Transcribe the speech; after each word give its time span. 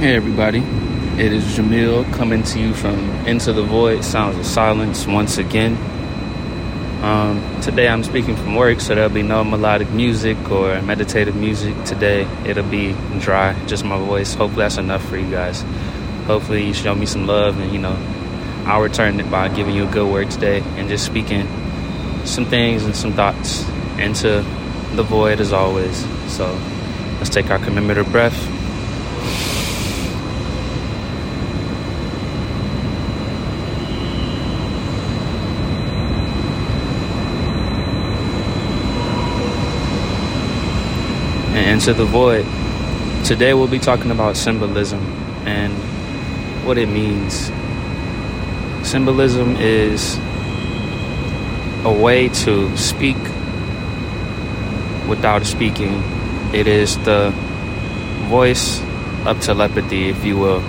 Hey 0.00 0.16
everybody, 0.16 0.60
it 1.22 1.30
is 1.30 1.44
Jamil 1.58 2.10
coming 2.14 2.42
to 2.44 2.58
you 2.58 2.72
from 2.72 2.98
Into 3.26 3.52
the 3.52 3.62
Void 3.62 4.02
Sounds 4.02 4.38
of 4.38 4.46
Silence 4.46 5.06
once 5.06 5.36
again. 5.36 5.76
Um, 7.04 7.60
today 7.60 7.86
I'm 7.86 8.02
speaking 8.02 8.34
from 8.34 8.54
work, 8.54 8.80
so 8.80 8.94
there'll 8.94 9.10
be 9.10 9.20
no 9.22 9.44
melodic 9.44 9.90
music 9.90 10.38
or 10.50 10.80
meditative 10.80 11.36
music 11.36 11.84
today. 11.84 12.26
It'll 12.46 12.66
be 12.66 12.96
dry, 13.18 13.52
just 13.66 13.84
my 13.84 13.98
voice. 13.98 14.32
Hopefully 14.32 14.62
that's 14.62 14.78
enough 14.78 15.06
for 15.06 15.18
you 15.18 15.30
guys. 15.30 15.60
Hopefully 16.24 16.68
you 16.68 16.72
show 16.72 16.94
me 16.94 17.04
some 17.04 17.26
love 17.26 17.60
and 17.60 17.70
you 17.70 17.78
know, 17.78 17.98
I'll 18.64 18.80
return 18.80 19.20
it 19.20 19.30
by 19.30 19.48
giving 19.48 19.74
you 19.74 19.86
a 19.86 19.90
good 19.90 20.10
word 20.10 20.30
today 20.30 20.62
and 20.78 20.88
just 20.88 21.04
speaking 21.04 21.46
some 22.24 22.46
things 22.46 22.86
and 22.86 22.96
some 22.96 23.12
thoughts 23.12 23.68
into 23.98 24.42
the 24.94 25.02
void 25.02 25.40
as 25.40 25.52
always. 25.52 26.06
So 26.34 26.58
let's 27.18 27.28
take 27.28 27.50
our 27.50 27.58
commemorative 27.58 28.10
breath. 28.10 28.49
And 41.52 41.80
into 41.80 41.92
the 41.92 42.04
void. 42.04 42.46
Today 43.24 43.54
we'll 43.54 43.68
be 43.68 43.78
talking 43.78 44.10
about 44.10 44.36
symbolism 44.36 45.00
and 45.46 45.72
what 46.64 46.78
it 46.78 46.88
means. 46.88 47.50
Symbolism 48.88 49.56
is 49.56 50.18
a 51.84 51.92
way 51.92 52.28
to 52.28 52.76
speak 52.76 53.16
without 55.08 55.44
speaking. 55.44 56.02
It 56.54 56.66
is 56.66 56.96
the 56.98 57.32
voice 58.28 58.80
of 59.26 59.40
telepathy, 59.40 60.08
if 60.08 60.24
you 60.24 60.38
will, 60.38 60.62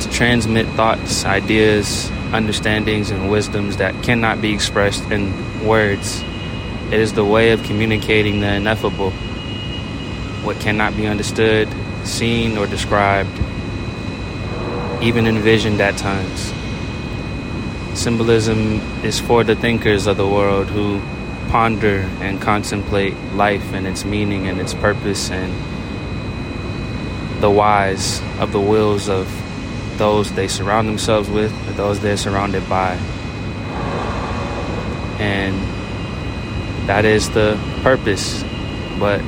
to 0.00 0.10
transmit 0.10 0.66
thoughts, 0.68 1.24
ideas, 1.24 2.10
understandings, 2.32 3.10
and 3.10 3.30
wisdoms 3.30 3.78
that 3.78 4.02
cannot 4.02 4.42
be 4.42 4.52
expressed 4.52 5.10
in 5.10 5.32
words. 5.66 6.22
It 6.88 7.00
is 7.00 7.14
the 7.14 7.24
way 7.24 7.52
of 7.52 7.62
communicating 7.62 8.40
the 8.40 8.52
ineffable 8.52 9.12
what 10.46 10.60
cannot 10.60 10.96
be 10.96 11.08
understood, 11.08 11.68
seen, 12.04 12.56
or 12.56 12.68
described, 12.68 13.36
even 15.02 15.26
envisioned 15.26 15.80
at 15.80 15.96
times. 15.98 16.52
Symbolism 17.98 18.80
is 19.04 19.18
for 19.18 19.42
the 19.42 19.56
thinkers 19.56 20.06
of 20.06 20.16
the 20.16 20.26
world 20.26 20.68
who 20.68 21.00
ponder 21.48 22.08
and 22.20 22.40
contemplate 22.40 23.14
life 23.34 23.72
and 23.72 23.88
its 23.88 24.04
meaning 24.04 24.46
and 24.46 24.60
its 24.60 24.72
purpose 24.72 25.30
and 25.30 25.52
the 27.42 27.50
whys 27.50 28.22
of 28.38 28.52
the 28.52 28.60
wills 28.60 29.08
of 29.08 29.26
those 29.98 30.30
they 30.32 30.46
surround 30.46 30.88
themselves 30.88 31.28
with 31.28 31.52
or 31.68 31.72
those 31.72 31.98
they're 32.00 32.16
surrounded 32.16 32.66
by. 32.68 32.92
And 35.18 35.56
that 36.88 37.04
is 37.04 37.30
the 37.30 37.58
purpose. 37.82 38.44
But 38.98 39.20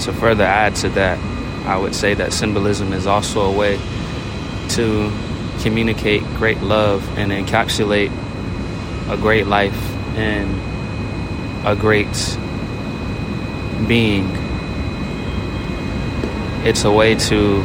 to 0.00 0.12
further 0.12 0.44
add 0.44 0.76
to 0.76 0.88
that, 0.90 1.18
I 1.66 1.76
would 1.76 1.94
say 1.94 2.14
that 2.14 2.32
symbolism 2.32 2.92
is 2.92 3.06
also 3.06 3.42
a 3.42 3.52
way 3.52 3.78
to 4.70 5.12
communicate 5.60 6.22
great 6.36 6.60
love 6.60 7.06
and 7.18 7.32
encapsulate 7.32 8.12
a 9.08 9.16
great 9.16 9.46
life 9.46 9.76
and 10.16 11.66
a 11.66 11.76
great 11.76 12.38
being. 13.86 14.28
It's 16.66 16.84
a 16.84 16.92
way 16.92 17.14
to 17.14 17.62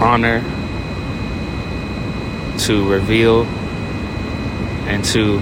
honor, 0.00 0.40
to 2.60 2.90
reveal, 2.90 3.44
and 4.86 5.04
to 5.06 5.38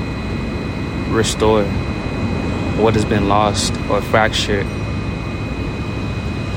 restore 1.12 1.64
what 2.76 2.94
has 2.94 3.04
been 3.04 3.28
lost 3.28 3.72
or 3.88 4.00
fractured 4.03 4.66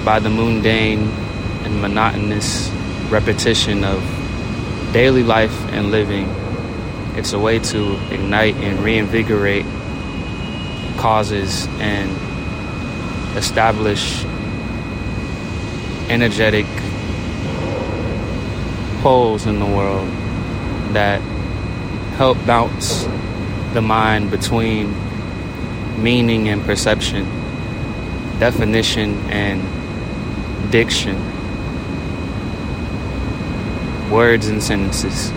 by 0.08 0.20
the 0.20 0.30
mundane 0.30 1.02
and 1.66 1.82
monotonous 1.82 2.70
repetition 3.10 3.84
of 3.84 4.02
daily 4.94 5.22
life 5.22 5.52
and 5.74 5.92
living. 5.92 6.30
It's 7.18 7.34
a 7.34 7.40
way 7.40 7.60
to 7.60 8.00
ignite 8.10 8.56
and 8.56 8.80
reinvigorate 8.80 9.66
causes 10.96 11.68
and 11.82 12.10
establish 13.36 14.24
energetic 16.08 16.66
poles 19.02 19.46
in 19.46 19.60
the 19.60 19.66
world 19.66 20.08
that 20.94 21.20
help 22.16 22.38
bounce 22.46 23.04
the 23.74 23.82
mind 23.82 24.32
between 24.32 24.96
meaning 26.02 26.48
and 26.48 26.64
perception, 26.64 27.26
definition 28.40 29.14
and 29.30 29.78
diction, 30.72 31.16
words 34.10 34.48
and 34.48 34.62
sentences. 34.62 35.32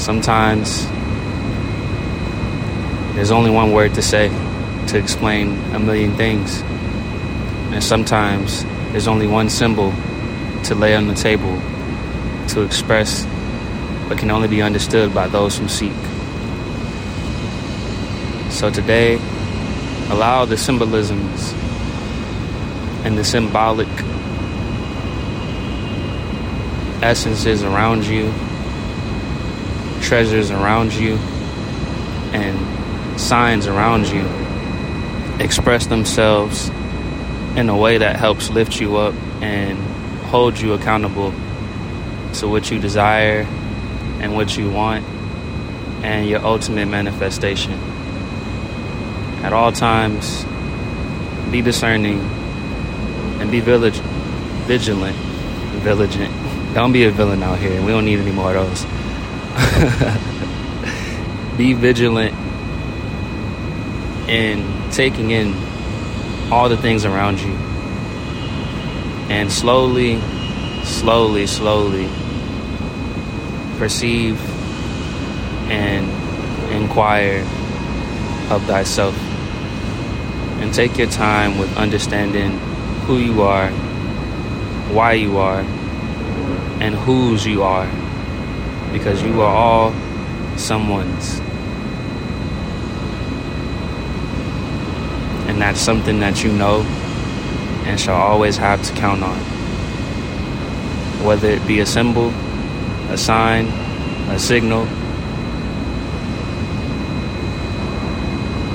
Sometimes 0.00 0.86
there's 3.14 3.30
only 3.30 3.50
one 3.50 3.72
word 3.72 3.94
to 3.94 4.02
say 4.02 4.28
to 4.88 4.98
explain 4.98 5.56
a 5.74 5.78
million 5.78 6.16
things. 6.16 6.62
And 7.72 7.82
sometimes 7.82 8.64
there's 8.90 9.06
only 9.06 9.26
one 9.26 9.48
symbol 9.48 9.92
to 10.64 10.74
lay 10.74 10.94
on 10.96 11.08
the 11.08 11.14
table 11.14 11.60
to 12.48 12.62
express 12.62 13.24
what 14.08 14.18
can 14.18 14.30
only 14.30 14.48
be 14.48 14.60
understood 14.60 15.14
by 15.14 15.28
those 15.28 15.56
who 15.56 15.68
seek. 15.68 15.92
So 18.50 18.70
today, 18.70 19.14
allow 20.10 20.44
the 20.44 20.56
symbolisms 20.56 21.54
and 23.04 23.18
the 23.18 23.24
symbolic 23.24 23.88
essences 27.02 27.62
around 27.62 28.04
you, 28.04 28.32
treasures 30.00 30.50
around 30.50 30.92
you, 30.92 31.16
and 32.32 33.20
signs 33.20 33.66
around 33.66 34.06
you 34.06 34.24
express 35.42 35.86
themselves 35.86 36.68
in 37.56 37.68
a 37.68 37.76
way 37.76 37.98
that 37.98 38.16
helps 38.16 38.50
lift 38.50 38.80
you 38.80 38.96
up 38.96 39.14
and 39.42 39.78
hold 40.26 40.58
you 40.58 40.72
accountable 40.72 41.32
to 42.34 42.48
what 42.48 42.70
you 42.70 42.78
desire 42.78 43.42
and 44.20 44.34
what 44.34 44.56
you 44.56 44.70
want 44.70 45.04
and 46.02 46.28
your 46.28 46.40
ultimate 46.44 46.86
manifestation. 46.86 47.72
At 49.42 49.52
all 49.52 49.72
times, 49.72 50.44
be 51.50 51.60
discerning 51.60 52.20
and 53.40 53.50
be 53.50 53.60
village, 53.60 53.98
vigilant. 54.66 55.16
Vigilant. 55.82 56.74
Don't 56.74 56.92
be 56.92 57.04
a 57.04 57.10
villain 57.10 57.42
out 57.42 57.58
here. 57.58 57.80
We 57.82 57.92
don't 57.92 58.04
need 58.04 58.18
any 58.18 58.32
more 58.32 58.54
of 58.56 58.68
those. 58.68 58.84
be 61.58 61.74
vigilant 61.74 62.34
in 64.28 64.90
taking 64.90 65.30
in 65.30 65.54
all 66.50 66.68
the 66.68 66.76
things 66.76 67.04
around 67.04 67.40
you. 67.40 67.52
And 69.28 69.52
slowly, 69.52 70.20
slowly, 70.84 71.46
slowly 71.46 72.08
perceive 73.78 74.40
and 75.70 76.10
inquire 76.72 77.40
of 78.50 78.62
thyself. 78.66 79.16
And 80.60 80.72
take 80.72 80.96
your 80.96 81.08
time 81.08 81.58
with 81.58 81.76
understanding 81.76 82.58
who 83.06 83.18
you 83.18 83.42
are, 83.42 83.68
why 84.92 85.12
you 85.14 85.38
are, 85.38 85.60
and 86.80 86.94
whose 86.94 87.46
you 87.46 87.62
are. 87.62 87.88
Because 88.92 89.22
you 89.22 89.40
are 89.42 89.54
all 89.54 89.92
someone's. 90.56 91.40
And 95.48 95.60
that's 95.60 95.80
something 95.80 96.20
that 96.20 96.44
you 96.44 96.52
know 96.52 96.82
and 97.84 97.98
shall 97.98 98.16
always 98.16 98.56
have 98.56 98.82
to 98.84 98.92
count 98.94 99.22
on. 99.22 99.38
Whether 101.26 101.50
it 101.50 101.66
be 101.66 101.80
a 101.80 101.86
symbol, 101.86 102.28
a 103.10 103.18
sign, 103.18 103.66
a 104.30 104.38
signal, 104.38 104.82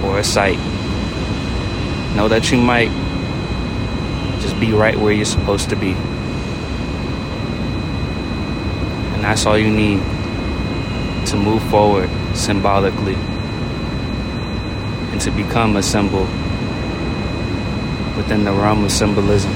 or 0.05 0.19
a 0.19 0.23
sight. 0.23 0.57
Know 2.15 2.27
that 2.27 2.51
you 2.51 2.57
might 2.57 2.89
just 4.47 4.59
be 4.61 4.71
right 4.71 4.97
where 4.97 5.11
you're 5.11 5.25
supposed 5.25 5.69
to 5.69 5.75
be. 5.75 5.91
And 9.13 9.23
that's 9.23 9.45
all 9.45 9.57
you 9.57 9.69
need 9.69 9.99
to 11.27 11.35
move 11.35 11.61
forward 11.69 12.09
symbolically 12.33 13.15
and 15.11 15.19
to 15.19 15.31
become 15.31 15.75
a 15.75 15.83
symbol 15.83 16.25
within 18.15 18.45
the 18.45 18.53
realm 18.53 18.85
of 18.85 18.91
symbolism. 18.91 19.51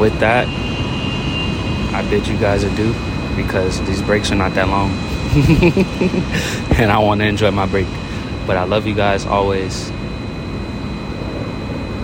with 0.00 0.18
that, 0.18 0.48
I 1.94 2.02
bid 2.08 2.26
you 2.26 2.38
guys 2.38 2.64
adieu 2.64 2.94
because 3.36 3.86
these 3.86 4.00
breaks 4.00 4.32
are 4.32 4.34
not 4.34 4.54
that 4.54 4.66
long. 4.68 4.90
and 6.80 6.90
I 6.90 6.98
want 6.98 7.20
to 7.20 7.26
enjoy 7.26 7.50
my 7.50 7.66
break. 7.66 7.86
But 8.46 8.56
I 8.56 8.64
love 8.64 8.86
you 8.86 8.94
guys 8.94 9.26
always. 9.26 9.92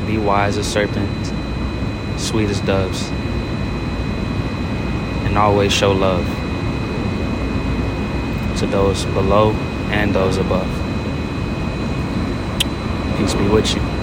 Be 0.06 0.18
wise 0.18 0.56
as 0.56 0.70
serpents, 0.72 1.32
sweet 2.16 2.48
as 2.48 2.60
doves, 2.60 3.10
and 5.26 5.36
always 5.36 5.72
show 5.72 5.90
love 5.90 6.24
to 8.58 8.66
those 8.66 9.04
below 9.06 9.50
and 9.90 10.14
those 10.14 10.36
above. 10.36 10.68
Peace 13.18 13.34
be 13.34 13.48
with 13.48 13.74
you. 13.74 13.95